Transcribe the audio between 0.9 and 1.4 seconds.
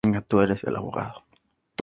"sour cream".